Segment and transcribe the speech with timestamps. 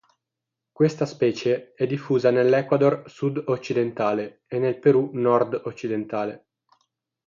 [0.71, 6.47] Questa specie è diffusa nell'Ecuador sud-occidentale e nel Perù nord-occidentale.